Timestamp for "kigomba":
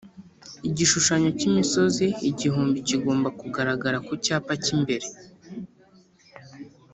2.87-3.27